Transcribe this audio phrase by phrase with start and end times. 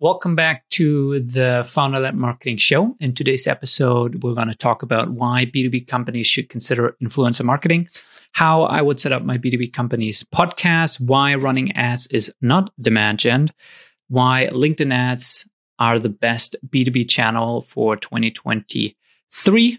[0.00, 2.94] Welcome back to the Founder Led Marketing Show.
[3.00, 7.88] In today's episode, we're going to talk about why B2B companies should consider influencer marketing,
[8.30, 13.18] how I would set up my B2B company's podcast, why running ads is not demand
[13.18, 13.48] gen,
[14.06, 15.48] why LinkedIn ads
[15.80, 19.78] are the best B2B channel for 2023,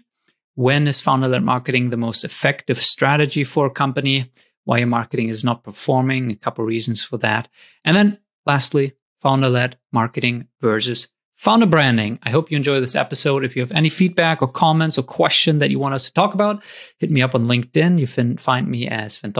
[0.54, 4.30] when is founder led marketing the most effective strategy for a company,
[4.64, 7.48] why your marketing is not performing, a couple reasons for that.
[7.86, 12.18] And then lastly, founder led marketing versus founder branding.
[12.22, 13.44] I hope you enjoy this episode.
[13.44, 16.34] If you have any feedback or comments or question that you want us to talk
[16.34, 16.62] about,
[16.98, 17.98] hit me up on LinkedIn.
[17.98, 19.32] You can find me as Finn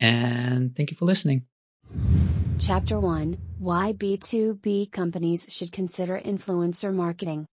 [0.00, 1.46] And thank you for listening.
[2.58, 7.46] Chapter 1 Why B2B companies should consider influencer marketing.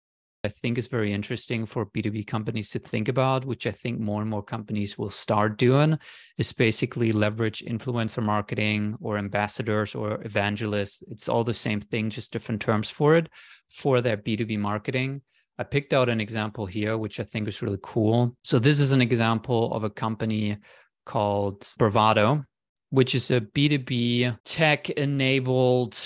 [0.43, 4.23] I think is very interesting for B2B companies to think about, which I think more
[4.23, 5.99] and more companies will start doing,
[6.39, 11.03] is basically leverage influencer marketing or ambassadors or evangelists.
[11.09, 13.29] It's all the same thing, just different terms for it,
[13.69, 15.21] for their B2B marketing.
[15.59, 18.35] I picked out an example here, which I think is really cool.
[18.43, 20.57] So, this is an example of a company
[21.05, 22.45] called Bravado,
[22.89, 25.99] which is a B2B tech enabled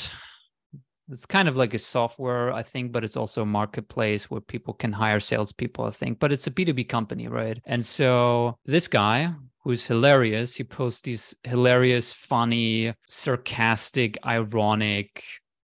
[1.10, 4.74] it's kind of like a software, I think, but it's also a marketplace where people
[4.74, 6.18] can hire salespeople, I think.
[6.18, 7.60] But it's a B2B company, right?
[7.66, 15.24] And so this guy, who's hilarious, he posts these hilarious, funny, sarcastic, ironic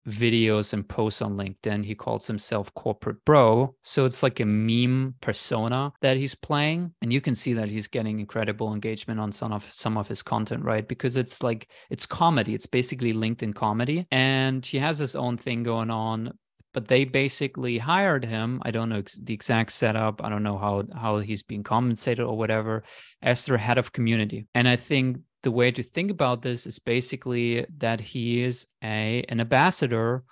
[0.08, 1.86] videos and posts on LinkedIn.
[1.86, 3.76] He calls himself corporate bro.
[3.82, 6.94] So it's like a meme persona that he's playing.
[7.02, 10.24] And you can see that he's getting incredible engagement on some of some of his
[10.24, 10.88] content, right?
[10.88, 12.54] Because it's like it's comedy.
[12.54, 14.08] It's basically LinkedIn comedy.
[14.12, 16.34] And he has his own thing going on.
[16.74, 18.62] But they basically hired him.
[18.64, 20.24] I don't know the exact setup.
[20.24, 22.84] I don't know how how he's being compensated or whatever
[23.22, 24.48] as their head of community.
[24.54, 29.24] And I think the way to think about this is basically that he is a
[29.30, 30.26] an ambassador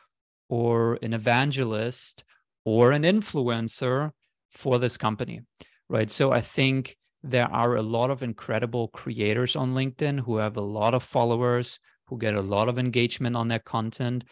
[0.49, 2.25] or an evangelist
[2.65, 4.11] or an influencer
[4.51, 5.39] for this company
[5.87, 6.11] right?
[6.11, 10.69] So i think there are a lot of incredible creators on linkedin who have a
[10.79, 14.25] lot of followers who get a lot of engagement on their content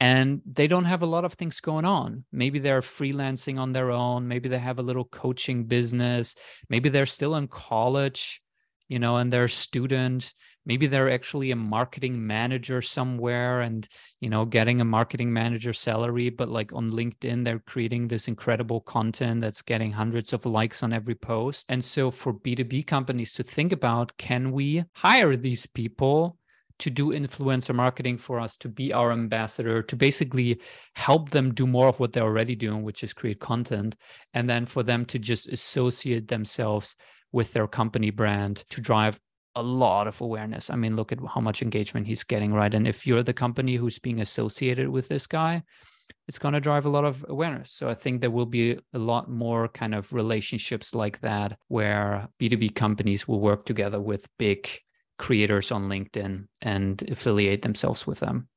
[0.00, 2.24] and they don't have a lot of things going on.
[2.32, 4.26] Maybe they're freelancing on their own.
[4.26, 6.34] Maybe they have a little coaching business.
[6.68, 8.42] Maybe they're still in college
[8.88, 10.32] you know, and they're a student.
[10.66, 13.86] Maybe they're actually a marketing manager somewhere and,
[14.20, 18.80] you know, getting a marketing manager salary, but like on LinkedIn, they're creating this incredible
[18.80, 21.66] content that's getting hundreds of likes on every post.
[21.68, 26.38] And so for B2B companies to think about, can we hire these people?
[26.78, 30.60] to do influencer marketing for us, to be our ambassador, to basically
[30.94, 33.94] help them do more of what they're already doing, which is create content,
[34.32, 36.96] and then for them to just associate themselves
[37.34, 39.20] with their company brand to drive
[39.56, 40.70] a lot of awareness.
[40.70, 42.72] I mean, look at how much engagement he's getting, right?
[42.72, 45.64] And if you're the company who's being associated with this guy,
[46.28, 47.70] it's going to drive a lot of awareness.
[47.70, 52.28] So I think there will be a lot more kind of relationships like that where
[52.40, 54.68] B2B companies will work together with big
[55.18, 58.48] creators on LinkedIn and affiliate themselves with them.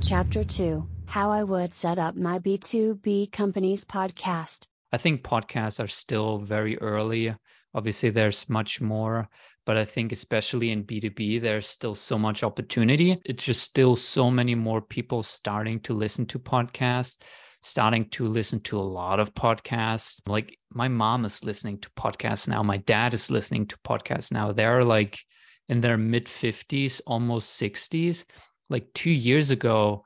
[0.00, 4.66] Chapter 2 How I Would Set Up My B2B Companies Podcast.
[4.94, 7.34] I think podcasts are still very early.
[7.74, 9.28] Obviously, there's much more,
[9.66, 13.20] but I think especially in B2B, there's still so much opportunity.
[13.24, 17.16] It's just still so many more people starting to listen to podcasts,
[17.60, 20.20] starting to listen to a lot of podcasts.
[20.28, 22.62] Like my mom is listening to podcasts now.
[22.62, 24.52] My dad is listening to podcasts now.
[24.52, 25.18] They're like
[25.68, 28.26] in their mid 50s, almost 60s.
[28.70, 30.04] Like two years ago,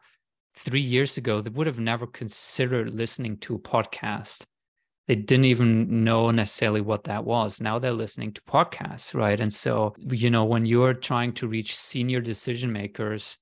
[0.54, 4.46] three years ago, they would have never considered listening to a podcast
[5.08, 7.60] they didn't even know necessarily what that was.
[7.62, 9.40] Now they're listening to podcasts, right?
[9.40, 13.38] And so, you know, when you're trying to reach senior decision makers,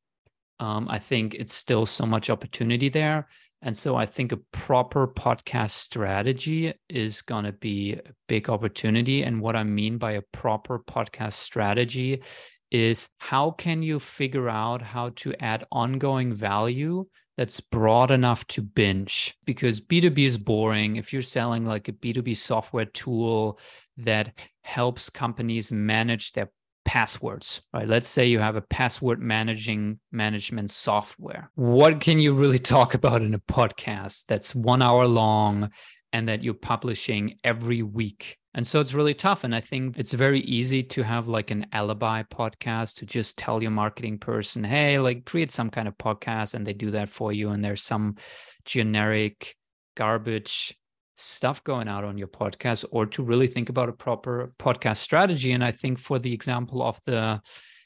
[0.61, 3.27] um, I think it's still so much opportunity there.
[3.63, 9.25] And so I think a proper podcast strategy is going to be a big opportunity.
[9.25, 12.23] And what I mean by a proper podcast strategy
[12.71, 18.63] is how can you figure out how to add ongoing value that's broad enough to
[18.63, 20.97] binge because B2B is boring.
[20.97, 23.59] If you're selling like a B2B software tool
[23.99, 26.51] that helps companies manage their
[26.87, 27.89] passwords, right?
[27.89, 31.51] Let's say you have a password managing management software.
[31.57, 35.71] What can you really talk about in a podcast that's one hour long
[36.13, 38.39] and that you're publishing every week?
[38.57, 39.45] And so it's really tough.
[39.45, 43.61] And I think it's very easy to have like an alibi podcast to just tell
[43.63, 47.35] your marketing person, hey, like create some kind of podcast and they do that for
[47.35, 47.51] you.
[47.51, 48.17] And there's some
[48.65, 49.55] generic
[49.95, 50.75] garbage
[51.17, 55.53] stuff going out on your podcast or to really think about a proper podcast strategy.
[55.53, 57.43] And I think for the example of the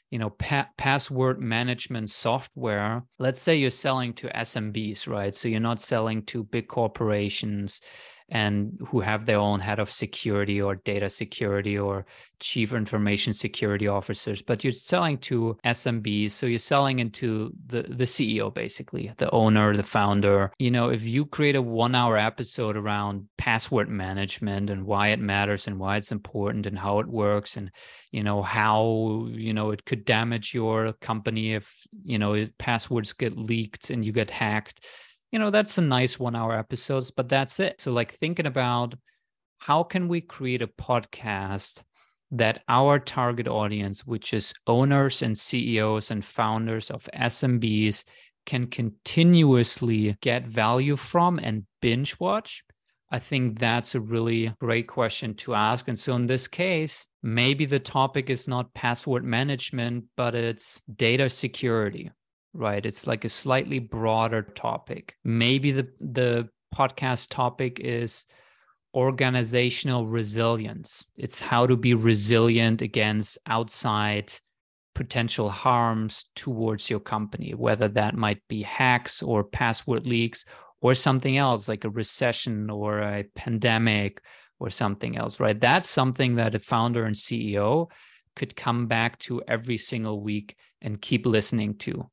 [0.09, 5.61] you know pa- password management software let's say you're selling to smbs right so you're
[5.61, 7.79] not selling to big corporations
[8.31, 12.05] and who have their own head of security or data security or
[12.39, 18.05] chief information security officers but you're selling to smbs so you're selling into the the
[18.05, 20.51] ceo basically the owner the founder.
[20.59, 25.19] You know if you create a one hour episode around password management and why it
[25.19, 27.71] matters and why it's important and how it works and
[28.11, 33.37] you know how you know it could damage your company if you know passwords get
[33.37, 34.85] leaked and you get hacked
[35.31, 37.81] you know that's a nice one hour episodes but that's it.
[37.81, 38.95] So like thinking about
[39.59, 41.81] how can we create a podcast
[42.31, 48.03] that our target audience which is owners and ceos and founders of smbs
[48.45, 52.63] can continuously get value from and binge watch?
[53.13, 55.89] I think that's a really great question to ask.
[55.89, 61.29] And so in this case maybe the topic is not password management but it's data
[61.29, 62.11] security
[62.53, 62.85] right?
[62.85, 65.15] It's like a slightly broader topic.
[65.23, 68.25] Maybe the the podcast topic is
[68.93, 71.05] organizational resilience.
[71.17, 74.33] It's how to be resilient against outside
[74.93, 80.43] potential harms towards your company, whether that might be hacks or password leaks
[80.81, 84.21] or something else like a recession or a pandemic
[84.59, 85.59] or something else, right?
[85.59, 87.89] That's something that a founder and CEO
[88.35, 92.09] could come back to every single week and keep listening to.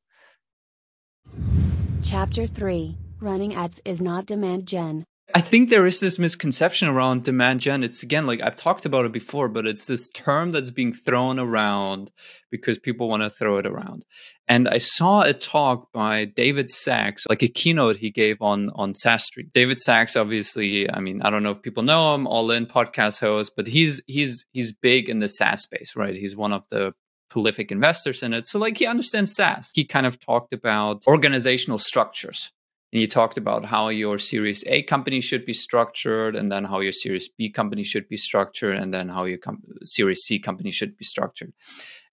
[2.09, 5.03] Chapter 3 Running Ads is not demand gen.
[5.35, 7.83] I think there is this misconception around demand gen.
[7.83, 11.37] It's again, like I've talked about it before, but it's this term that's being thrown
[11.37, 12.09] around
[12.49, 14.05] because people want to throw it around.
[14.47, 18.93] And I saw a talk by David Sacks, like a keynote he gave on, on
[18.93, 19.43] SaaStr.
[19.53, 23.19] David Sacks, obviously, I mean, I don't know if people know him, all in podcast
[23.19, 26.15] host, but he's, he's, he's big in the SaaS space, right?
[26.15, 26.93] He's one of the
[27.29, 28.47] prolific investors in it.
[28.47, 29.71] So, like, he understands SaaS.
[29.73, 32.51] He kind of talked about organizational structures.
[32.91, 36.79] And he talked about how your Series A company should be structured, and then how
[36.79, 40.71] your Series B company should be structured, and then how your com- Series C company
[40.71, 41.53] should be structured.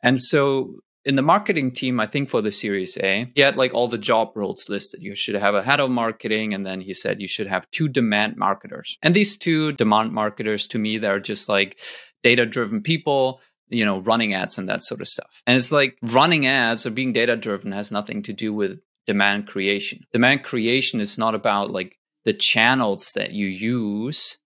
[0.02, 0.76] And so,
[1.06, 3.96] in the marketing team, I think for the Series A, he had like all the
[3.96, 5.00] job roles listed.
[5.02, 7.88] You should have a head of marketing, and then he said you should have two
[7.88, 8.98] demand marketers.
[9.02, 11.80] And these two demand marketers, to me, they're just like
[12.22, 15.42] data driven people you know, running ads and that sort of stuff.
[15.46, 19.46] And it's like running ads or being data driven has nothing to do with demand
[19.46, 20.00] creation.
[20.12, 24.38] Demand creation is not about like the channels that you use,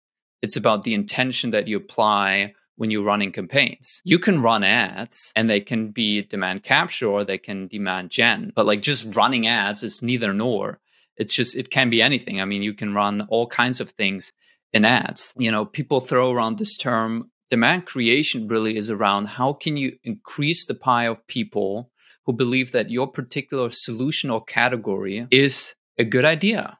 [0.42, 4.00] it's about the intention that you apply when you're running campaigns.
[4.04, 8.52] You can run ads and they can be demand capture or they can demand gen,
[8.54, 10.78] but like just running ads is neither nor.
[11.16, 12.40] It's just, it can be anything.
[12.40, 14.32] I mean, you can run all kinds of things
[14.72, 15.34] in ads.
[15.36, 19.98] You know, people throw around this term demand creation really is around how can you
[20.04, 21.90] increase the pie of people
[22.24, 26.78] who believe that your particular solution or category is a good idea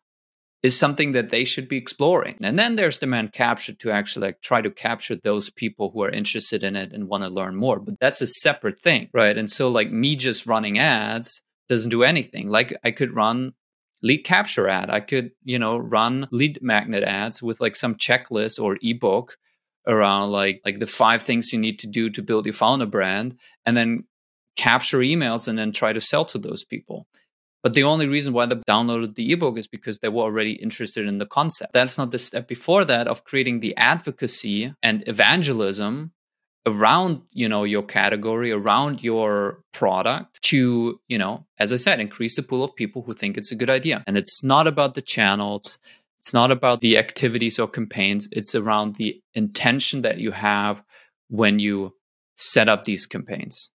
[0.63, 2.37] is something that they should be exploring.
[2.43, 6.11] And then there's demand capture to actually like try to capture those people who are
[6.11, 7.81] interested in it and want to learn more.
[7.81, 9.37] But that's a separate thing right?
[9.37, 12.49] And so like me just running ads doesn't do anything.
[12.49, 13.55] Like i could run
[14.03, 14.91] lead capture ad.
[14.91, 19.37] I could you know run lead magnet ads with like some checklist or ebook
[19.87, 23.37] around like like the five things you need to do to build your founder brand
[23.65, 24.05] and then
[24.57, 27.07] capture emails and then try to sell to those people.
[27.63, 31.07] But the only reason why they downloaded the ebook is because they were already interested
[31.07, 31.73] in the concept.
[31.75, 36.13] That's not the step before that of creating the advocacy and evangelism
[36.67, 42.37] around you know your category around your product to you know as i said increase
[42.37, 44.05] the pool of people who think it's a good idea.
[44.07, 45.79] And it's not about the channels
[46.21, 50.83] it's not about the activities or campaigns, it's around the intention that you have
[51.29, 51.95] when you
[52.37, 53.71] set up these campaigns.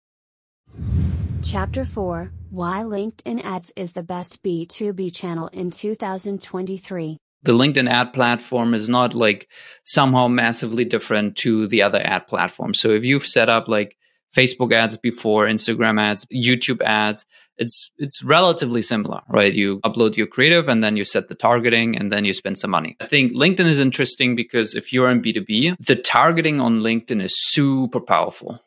[1.41, 7.17] Chapter 4 Why LinkedIn Ads is the best B2B channel in 2023.
[7.43, 9.49] The LinkedIn ad platform is not like
[9.83, 12.79] somehow massively different to the other ad platforms.
[12.79, 13.97] So if you've set up like
[14.35, 17.25] Facebook ads before, Instagram ads, YouTube ads,
[17.57, 19.53] it's it's relatively similar, right?
[19.53, 22.71] You upload your creative and then you set the targeting and then you spend some
[22.71, 22.95] money.
[22.99, 27.33] I think LinkedIn is interesting because if you're in B2B, the targeting on LinkedIn is
[27.51, 28.59] super powerful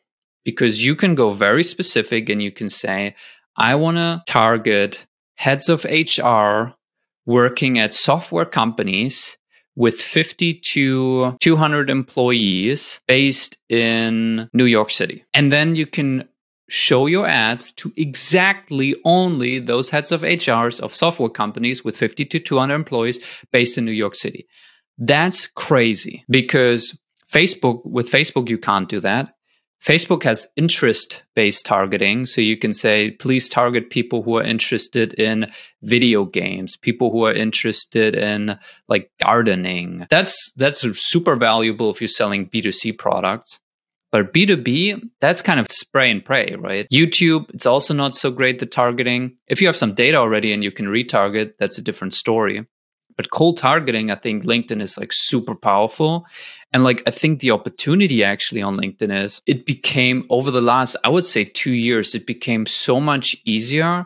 [0.45, 3.15] because you can go very specific and you can say,
[3.57, 6.73] I want to target heads of HR
[7.25, 9.37] working at software companies
[9.75, 15.23] with 50 to 200 employees based in New York City.
[15.33, 16.27] And then you can
[16.69, 22.25] show your ads to exactly only those heads of HRs of software companies with 50
[22.25, 23.19] to 200 employees
[23.51, 24.47] based in New York City.
[24.97, 26.97] That's crazy because
[27.31, 29.33] Facebook, with Facebook, you can't do that.
[29.83, 32.25] Facebook has interest based targeting.
[32.25, 35.51] So you can say, please target people who are interested in
[35.83, 38.57] video games, people who are interested in
[38.87, 40.07] like gardening.
[40.09, 43.59] That's, that's super valuable if you're selling B2C products.
[44.11, 46.87] But B2B, that's kind of spray and pray, right?
[46.91, 49.35] YouTube, it's also not so great the targeting.
[49.47, 52.65] If you have some data already and you can retarget, that's a different story.
[53.17, 56.25] But cold targeting, I think LinkedIn is like super powerful.
[56.71, 60.95] And like, I think the opportunity actually on LinkedIn is it became over the last,
[61.03, 64.05] I would say two years, it became so much easier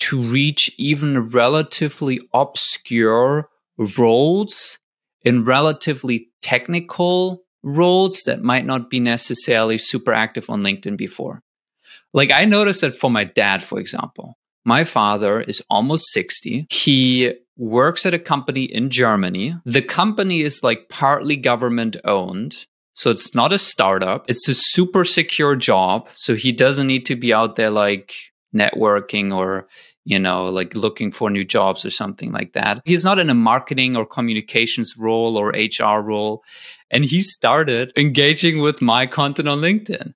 [0.00, 3.50] to reach even relatively obscure
[3.98, 4.78] roles
[5.22, 11.42] in relatively technical roles that might not be necessarily super active on LinkedIn before.
[12.12, 16.66] Like I noticed that for my dad, for example, my father is almost 60.
[16.70, 19.54] He works at a company in Germany.
[19.64, 22.66] The company is like partly government owned.
[22.94, 24.24] So it's not a startup.
[24.28, 26.08] It's a super secure job.
[26.14, 28.14] So he doesn't need to be out there like
[28.54, 29.68] networking or,
[30.04, 32.82] you know, like looking for new jobs or something like that.
[32.84, 36.42] He's not in a marketing or communications role or HR role.
[36.90, 40.14] And he started engaging with my content on LinkedIn,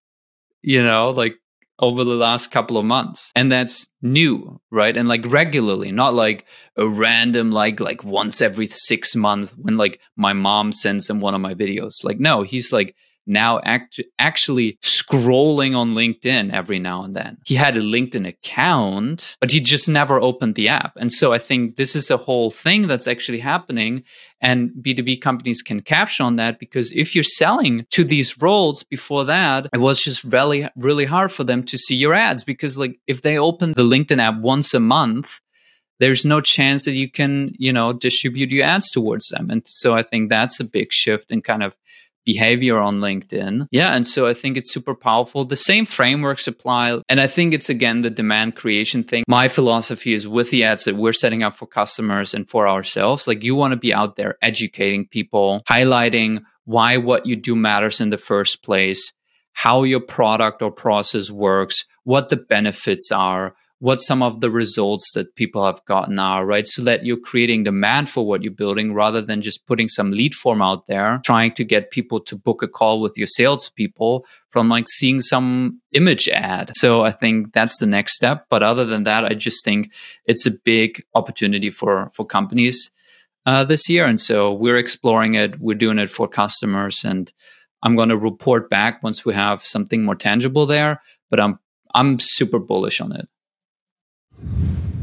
[0.62, 1.36] you know, like
[1.80, 3.32] over the last couple of months.
[3.34, 4.96] And that's new right?
[4.96, 10.00] And like regularly not like a random like like once every six months when like
[10.16, 12.04] my mom sends him one of my videos.
[12.04, 12.94] Like no he's like
[13.26, 17.38] now act- actually scrolling on LinkedIn every now and then.
[17.44, 20.92] He had a LinkedIn account, but he just never opened the app.
[20.96, 24.04] And so I think this is a whole thing that's actually happening.
[24.40, 29.24] And B2B companies can capture on that because if you're selling to these roles before
[29.24, 32.98] that, it was just really, really hard for them to see your ads because like
[33.06, 35.40] if they open the LinkedIn app once a month,
[36.00, 39.48] there's no chance that you can, you know, distribute your ads towards them.
[39.48, 41.76] And so I think that's a big shift in kind of
[42.24, 43.66] behavior on LinkedIn.
[43.70, 43.94] Yeah.
[43.94, 45.44] And so I think it's super powerful.
[45.44, 47.00] The same frameworks apply.
[47.08, 49.24] And I think it's again the demand creation thing.
[49.28, 53.26] My philosophy is with the ads that we're setting up for customers and for ourselves,
[53.26, 58.00] like you want to be out there educating people, highlighting why what you do matters
[58.00, 59.12] in the first place,
[59.52, 65.12] how your product or process works, what the benefits are, what some of the results
[65.14, 66.66] that people have gotten are, right?
[66.66, 70.34] So that you're creating demand for what you're building rather than just putting some lead
[70.34, 74.68] form out there, trying to get people to book a call with your salespeople from
[74.68, 76.72] like seeing some image ad.
[76.76, 78.46] So I think that's the next step.
[78.48, 79.92] But other than that, I just think
[80.24, 82.90] it's a big opportunity for for companies
[83.44, 84.06] uh, this year.
[84.06, 85.60] And so we're exploring it.
[85.60, 87.32] We're doing it for customers and
[87.84, 91.02] I'm going to report back once we have something more tangible there.
[91.30, 91.58] But I'm
[91.94, 93.28] I'm super bullish on it.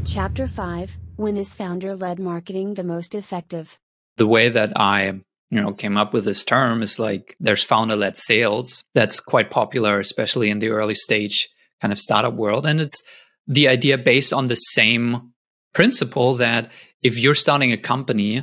[0.04, 3.78] Chapter 5 When is founder led marketing the most effective?
[4.16, 5.20] The way that I
[5.52, 9.50] you know came up with this term is like there's founder led sales that's quite
[9.50, 11.48] popular especially in the early stage
[11.80, 13.02] kind of startup world and it's
[13.46, 15.32] the idea based on the same
[15.74, 16.70] principle that
[17.02, 18.42] if you're starting a company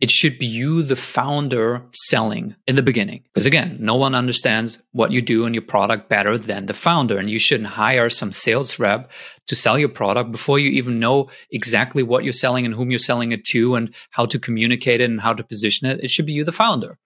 [0.00, 3.22] it should be you, the founder, selling in the beginning.
[3.24, 7.18] Because again, no one understands what you do and your product better than the founder.
[7.18, 9.12] And you shouldn't hire some sales rep
[9.46, 12.98] to sell your product before you even know exactly what you're selling and whom you're
[12.98, 16.02] selling it to and how to communicate it and how to position it.
[16.02, 16.96] It should be you, the founder.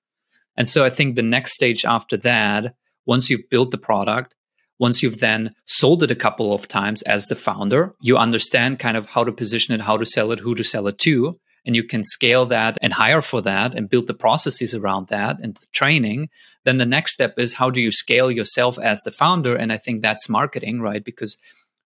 [0.56, 4.36] And so I think the next stage after that, once you've built the product,
[4.78, 8.96] once you've then sold it a couple of times as the founder, you understand kind
[8.96, 11.75] of how to position it, how to sell it, who to sell it to and
[11.75, 15.54] you can scale that and hire for that and build the processes around that and
[15.54, 16.28] the training,
[16.64, 19.56] then the next step is how do you scale yourself as the founder?
[19.56, 21.04] And I think that's marketing, right?
[21.04, 21.37] Because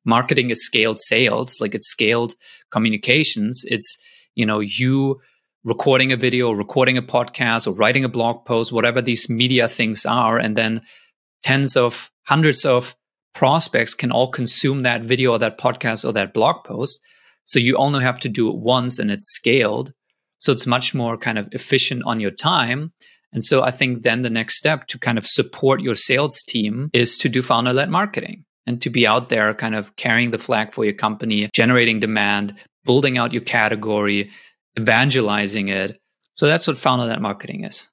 [0.04, 2.34] marketing is scaled sales, like it's scaled
[2.70, 3.64] communications.
[3.66, 3.98] It's,
[4.34, 5.20] you know, you
[5.64, 10.06] recording a video, recording a podcast, or writing a blog post, whatever these media things
[10.06, 10.38] are.
[10.38, 10.82] And then
[11.42, 12.96] tens of hundreds of
[13.34, 17.00] prospects can all consume that video or that podcast or that blog post.
[17.48, 19.94] So you only have to do it once and it's scaled.
[20.36, 22.92] So it's much more kind of efficient on your time.
[23.32, 26.90] And so I think then the next step to kind of support your sales team
[26.92, 30.38] is to do founder led marketing and to be out there kind of carrying the
[30.38, 34.30] flag for your company, generating demand, building out your category,
[34.78, 35.98] evangelizing it.
[36.34, 37.88] So that's what founder led marketing is.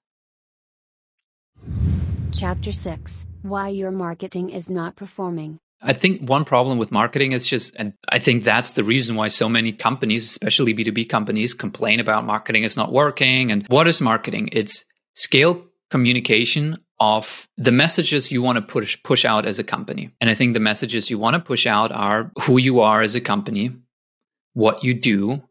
[2.34, 5.60] Chapter 6 Why Your Marketing is Not Performing.
[5.82, 9.28] I think one problem with marketing is just, and I think that's the reason why
[9.28, 13.52] so many companies, especially B2B companies, complain about marketing is not working.
[13.52, 14.50] And what is marketing?
[14.52, 20.12] It's scale communication of the messages you want to push push out as a company.
[20.22, 23.16] And I think the messages you want to push out are who you are as
[23.16, 23.72] a company,
[24.54, 25.44] what you do,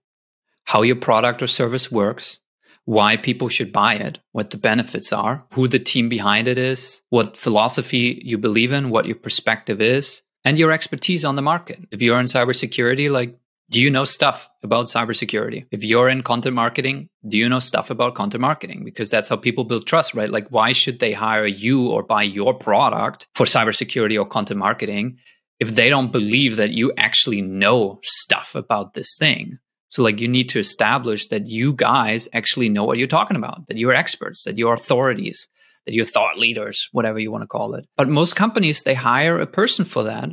[0.65, 2.39] how your product or service works,
[2.85, 7.01] why people should buy it, what the benefits are, who the team behind it is,
[7.11, 11.81] what philosophy you believe in, what your perspective is, and your expertise on the market.
[11.91, 13.39] If you're in cybersecurity, like,
[13.71, 15.65] do you know stuff about cybersecurity?
[15.71, 18.85] If you're in content marketing, do you know stuff about content marketing?
[18.85, 20.31] Because that's how people build trust, right?
[20.31, 25.17] Like, why should they hire you or buy your product for cybersecurity or content marketing
[25.61, 29.59] if they don't believe that you actually know stuff about this thing?
[29.95, 33.69] So, like, you need to establish that you guys actually know what you're talking about,
[33.69, 35.49] that you're experts, that you're authorities,
[35.87, 37.87] that you're thought leaders, whatever you want to call it.
[37.97, 40.31] But most companies, they hire a person for that.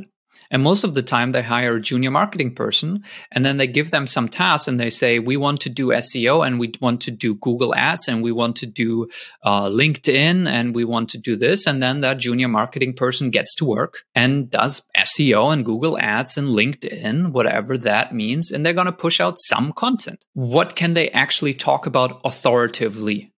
[0.52, 3.90] And most of the time, they hire a junior marketing person and then they give
[3.90, 7.10] them some tasks and they say, We want to do SEO and we want to
[7.10, 9.08] do Google Ads and we want to do
[9.42, 11.66] uh, LinkedIn and we want to do this.
[11.66, 16.36] And then that junior marketing person gets to work and does SEO and Google Ads
[16.36, 18.52] and LinkedIn, whatever that means.
[18.52, 20.22] And they're going to push out some content.
[20.34, 23.32] What can they actually talk about authoritatively?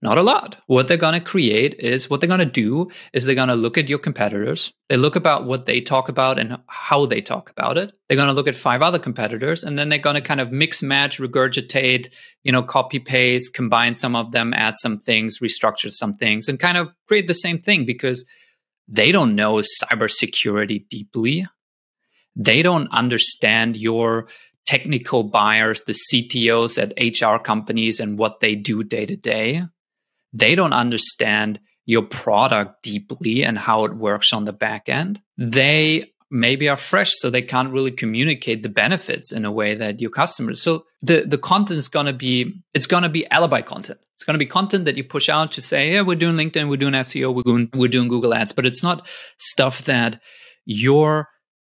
[0.00, 0.58] Not a lot.
[0.68, 3.56] What they're going to create is what they're going to do is they're going to
[3.56, 4.72] look at your competitors.
[4.88, 7.92] They look about what they talk about and how they talk about it.
[8.08, 10.52] They're going to look at five other competitors and then they're going to kind of
[10.52, 12.10] mix, match, regurgitate,
[12.44, 16.60] you know, copy paste, combine some of them, add some things, restructure some things and
[16.60, 18.24] kind of create the same thing because
[18.86, 21.44] they don't know cybersecurity deeply.
[22.36, 24.28] They don't understand your
[24.64, 29.64] technical buyers, the CTOs at HR companies and what they do day to day
[30.32, 35.20] they don't understand your product deeply and how it works on the back end.
[35.38, 40.00] They maybe are fresh so they can't really communicate the benefits in a way that
[40.00, 44.24] your customers so the the content is to be it's to be alibi content it's
[44.24, 46.92] to be content that you push out to say yeah we're doing linkedin we're doing
[46.92, 49.08] seo we're doing we're doing google ads but it's not
[49.38, 50.20] stuff that
[50.66, 51.28] your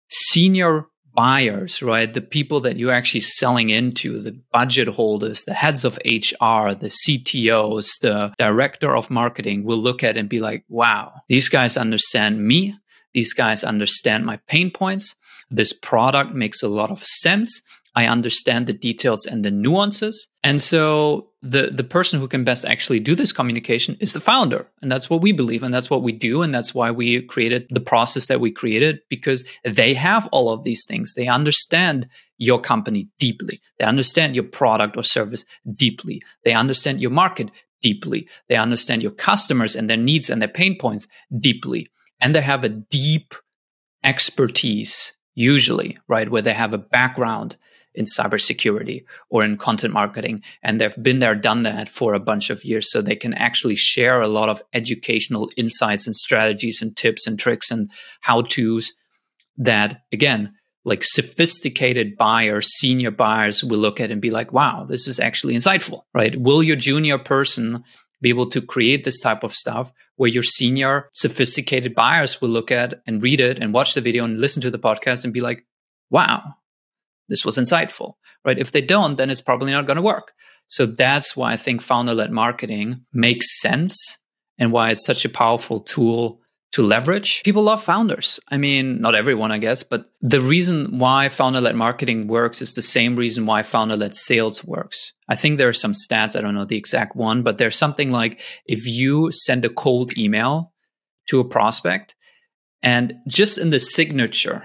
[0.09, 2.13] senior buyers, right?
[2.13, 6.91] The people that you're actually selling into, the budget holders, the heads of HR, the
[7.05, 12.45] CTOs, the director of marketing will look at and be like, wow, these guys understand
[12.45, 12.75] me.
[13.13, 15.15] These guys understand my pain points.
[15.51, 17.61] This product makes a lot of sense.
[17.95, 20.27] I understand the details and the nuances.
[20.43, 24.67] And so the, the person who can best actually do this communication is the founder.
[24.81, 25.61] And that's what we believe.
[25.61, 26.41] And that's what we do.
[26.41, 30.63] And that's why we created the process that we created because they have all of
[30.63, 31.13] these things.
[31.13, 33.61] They understand your company deeply.
[33.77, 36.21] They understand your product or service deeply.
[36.43, 37.51] They understand your market
[37.83, 38.27] deeply.
[38.49, 41.07] They understand your customers and their needs and their pain points
[41.39, 41.89] deeply.
[42.19, 43.35] And they have a deep
[44.03, 46.29] expertise usually, right?
[46.29, 47.57] Where they have a background
[47.95, 50.41] in cybersecurity or in content marketing.
[50.61, 52.91] And they've been there, done that for a bunch of years.
[52.91, 57.39] So they can actually share a lot of educational insights and strategies and tips and
[57.39, 58.93] tricks and how to's
[59.57, 60.53] that, again,
[60.85, 65.55] like sophisticated buyers, senior buyers will look at and be like, wow, this is actually
[65.55, 66.39] insightful, right?
[66.39, 67.83] Will your junior person
[68.21, 72.71] be able to create this type of stuff where your senior sophisticated buyers will look
[72.71, 75.41] at and read it and watch the video and listen to the podcast and be
[75.41, 75.65] like,
[76.09, 76.55] wow,
[77.33, 78.13] this was insightful,
[78.45, 78.59] right?
[78.59, 80.33] If they don't, then it's probably not going to work.
[80.67, 84.19] So that's why I think founder led marketing makes sense
[84.59, 86.41] and why it's such a powerful tool
[86.73, 87.41] to leverage.
[87.43, 88.39] People love founders.
[88.49, 92.75] I mean, not everyone, I guess, but the reason why founder led marketing works is
[92.75, 95.11] the same reason why founder led sales works.
[95.27, 98.11] I think there are some stats, I don't know the exact one, but there's something
[98.11, 100.71] like if you send a cold email
[101.29, 102.13] to a prospect
[102.83, 104.63] and just in the signature,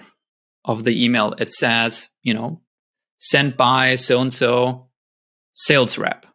[0.68, 2.60] of the email, it says, you know,
[3.18, 4.88] sent by so and so
[5.54, 6.26] sales rep.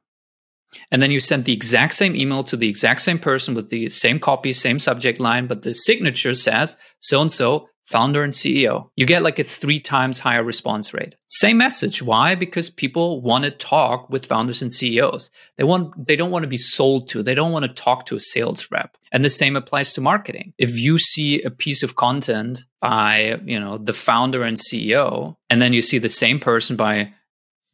[0.92, 3.90] And then you send the exact same email to the exact same person with the
[3.90, 8.90] same copy, same subject line, but the signature says so and so founder and CEO,
[8.96, 11.16] you get like a three times higher response rate.
[11.28, 12.02] Same message.
[12.02, 12.36] Why?
[12.36, 15.30] Because people want to talk with founders and CEOs.
[15.58, 17.24] They want, they don't want to be sold to.
[17.24, 18.98] They don't want to talk to a sales rep.
[19.12, 20.54] And the same applies to marketing.
[20.58, 25.62] If you see a piece of content by, you know, the founder and CEO, and
[25.62, 27.14] then you see the same person by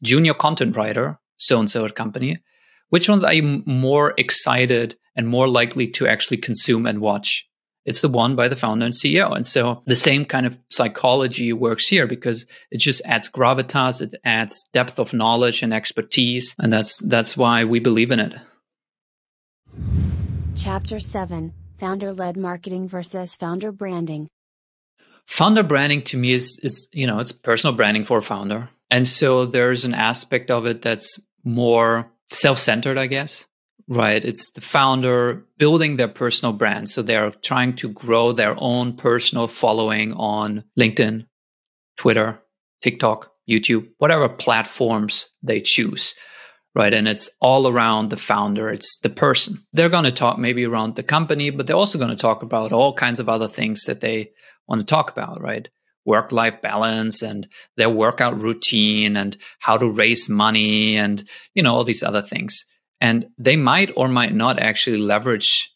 [0.01, 2.39] junior content writer, so and so at company,
[2.89, 7.48] which ones are you more excited and more likely to actually consume and watch?
[7.89, 9.35] It's the one by the founder and CEO.
[9.35, 14.13] And so the same kind of psychology works here because it just adds gravitas, it
[14.23, 16.55] adds depth of knowledge and expertise.
[16.59, 18.35] And that's that's why we believe in it.
[20.55, 24.29] Chapter 7 Founder led marketing versus founder branding.
[25.25, 28.69] Founder branding to me is is, you know, it's personal branding for a founder.
[28.91, 33.47] And so there's an aspect of it that's more self-centered, I guess
[33.91, 34.23] Right.
[34.23, 36.89] It's the founder building their personal brand.
[36.89, 41.25] So they're trying to grow their own personal following on LinkedIn,
[41.97, 42.39] Twitter,
[42.81, 46.13] TikTok, YouTube, whatever platforms they choose.
[46.75, 46.93] right?
[46.93, 49.57] And it's all around the founder, it's the person.
[49.73, 52.71] They're going to talk maybe around the company, but they're also going to talk about
[52.71, 54.31] all kinds of other things that they
[54.67, 55.67] want to talk about, right?
[56.05, 61.23] Work life balance and their workout routine and how to raise money and,
[61.53, 62.65] you know, all these other things.
[63.01, 65.69] And they might or might not actually leverage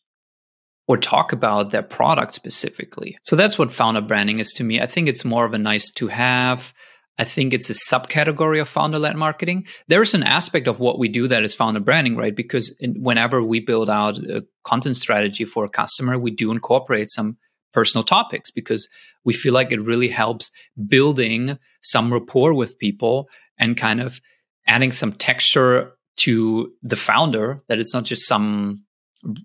[0.88, 3.18] or talk about their product specifically.
[3.24, 4.82] So that's what founder branding is to me.
[4.82, 6.74] I think it's more of a nice to have.
[7.18, 9.68] I think it's a subcategory of founder led marketing.
[9.88, 12.36] There's an aspect of what we do that is founder branding, right?
[12.36, 17.38] Because whenever we build out a content strategy for a customer, we do incorporate some
[17.72, 18.88] personal topics because
[19.24, 20.52] we feel like it really helps
[20.88, 24.20] building some rapport with people and kind of
[24.68, 28.84] adding some texture to the founder that it's not just some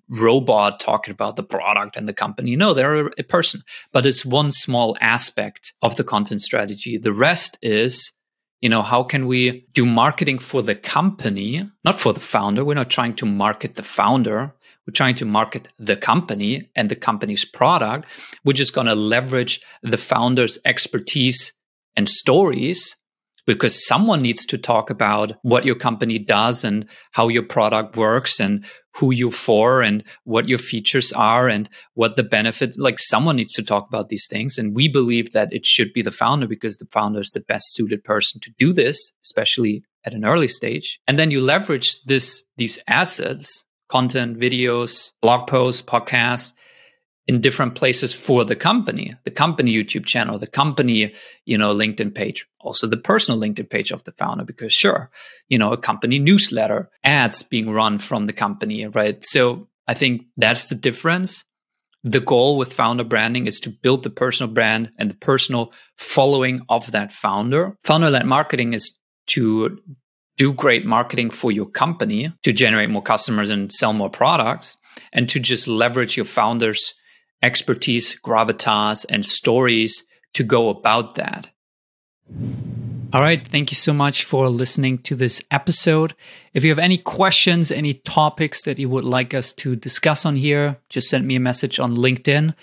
[0.09, 2.57] robot talking about the product and the company.
[2.57, 6.99] No, they're a person, but it's one small aspect of the content strategy.
[6.99, 8.13] The rest is,
[8.61, 12.65] you know, how can we do marketing for the company, not for the founder?
[12.65, 14.53] We're not trying to market the founder.
[14.87, 18.09] We're trying to market the company and the company's product.
[18.45, 21.53] We're just going to leverage the founder's expertise
[21.95, 22.97] and stories
[23.49, 28.39] because someone needs to talk about what your company does and how your product works
[28.39, 28.63] and
[28.95, 33.55] who you're for and what your features are and what the benefit like someone needs
[33.55, 34.59] to talk about these things.
[34.59, 37.73] And we believe that it should be the founder because the founder is the best
[37.73, 41.01] suited person to do this especially at an early stage.
[41.09, 46.53] And then you leverage this these assets content videos blog posts podcasts
[47.29, 51.13] in different places for the company, the company YouTube channel, the company,
[51.45, 55.11] you know, LinkedIn page, also the personal LinkedIn page of the founder, because sure,
[55.49, 59.23] you know, a company newsletter, ads being run from the company, right?
[59.23, 61.45] So I think that's the difference.
[62.03, 66.63] The goal with founder branding is to build the personal brand and the personal following
[66.71, 67.77] of that founder.
[67.85, 69.79] Founder led marketing is to
[70.39, 74.79] do great marketing for your company to generate more customers and sell more products
[75.13, 76.95] and to just leverage your founders
[77.43, 81.51] expertise, gravitas, and stories to go about that.
[83.11, 83.43] All right.
[83.43, 86.15] Thank you so much for listening to this episode.
[86.53, 90.37] If you have any questions, any topics that you would like us to discuss on
[90.37, 92.55] here, just send me a message on LinkedIn.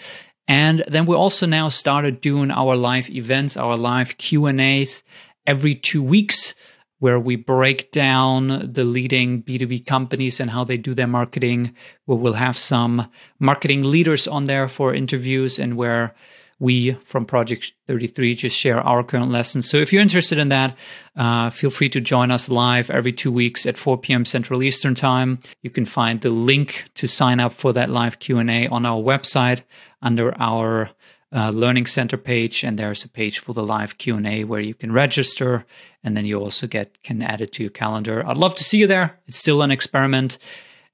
[0.48, 5.02] And then we also now started doing our live events, our live Q&As
[5.48, 6.54] every two weeks
[7.00, 11.76] where we break down the leading B2B companies and how they do their marketing.
[12.08, 16.16] We will have some marketing leaders on there for interviews and where
[16.60, 19.70] we from Project 33 just share our current lessons.
[19.70, 20.78] So if you're interested in that,
[21.16, 24.24] uh, feel free to join us live every two weeks at 4 p.m.
[24.24, 25.40] Central Eastern Time.
[25.62, 29.64] You can find the link to sign up for that live Q&A on our website
[30.02, 30.92] under our
[31.36, 34.92] uh, learning center page and there's a page for the live q&a where you can
[34.92, 35.66] register
[36.04, 38.26] and then you also get can add it to your calendar.
[38.26, 39.20] I'd love to see you there.
[39.28, 40.38] It's still an experiment.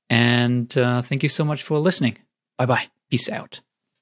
[0.10, 2.18] And uh, thank you so much for listening.
[2.58, 3.62] Bye bye peace out